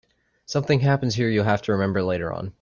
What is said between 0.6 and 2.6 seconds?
happens here you'll have to remember later on.